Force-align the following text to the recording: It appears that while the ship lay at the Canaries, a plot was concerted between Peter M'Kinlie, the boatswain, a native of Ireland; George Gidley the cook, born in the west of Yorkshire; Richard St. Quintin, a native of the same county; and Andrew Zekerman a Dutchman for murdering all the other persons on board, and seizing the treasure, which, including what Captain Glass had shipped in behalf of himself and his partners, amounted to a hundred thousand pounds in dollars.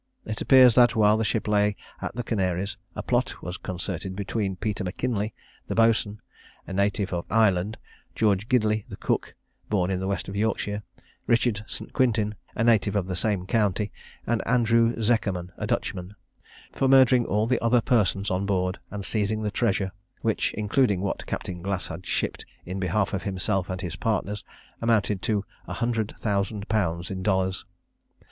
It 0.25 0.41
appears 0.41 0.73
that 0.73 0.95
while 0.95 1.15
the 1.15 1.23
ship 1.23 1.47
lay 1.47 1.75
at 2.01 2.15
the 2.15 2.23
Canaries, 2.23 2.75
a 2.95 3.03
plot 3.03 3.43
was 3.43 3.57
concerted 3.57 4.15
between 4.15 4.55
Peter 4.55 4.83
M'Kinlie, 4.83 5.31
the 5.67 5.75
boatswain, 5.75 6.19
a 6.65 6.73
native 6.73 7.13
of 7.13 7.23
Ireland; 7.29 7.77
George 8.15 8.49
Gidley 8.49 8.83
the 8.89 8.95
cook, 8.97 9.35
born 9.69 9.91
in 9.91 9.99
the 9.99 10.07
west 10.07 10.27
of 10.27 10.35
Yorkshire; 10.35 10.81
Richard 11.27 11.63
St. 11.67 11.93
Quintin, 11.93 12.33
a 12.55 12.63
native 12.63 12.95
of 12.95 13.05
the 13.05 13.15
same 13.15 13.45
county; 13.45 13.91
and 14.25 14.41
Andrew 14.47 14.99
Zekerman 14.99 15.51
a 15.55 15.67
Dutchman 15.67 16.15
for 16.71 16.87
murdering 16.87 17.27
all 17.27 17.45
the 17.45 17.63
other 17.63 17.79
persons 17.79 18.31
on 18.31 18.47
board, 18.47 18.79
and 18.89 19.05
seizing 19.05 19.43
the 19.43 19.51
treasure, 19.51 19.91
which, 20.21 20.51
including 20.55 21.01
what 21.01 21.27
Captain 21.27 21.61
Glass 21.61 21.85
had 21.89 22.07
shipped 22.07 22.43
in 22.65 22.79
behalf 22.79 23.13
of 23.13 23.21
himself 23.21 23.69
and 23.69 23.81
his 23.81 23.97
partners, 23.97 24.43
amounted 24.81 25.21
to 25.21 25.45
a 25.67 25.73
hundred 25.73 26.15
thousand 26.17 26.67
pounds 26.69 27.11
in 27.11 27.21
dollars. 27.21 27.65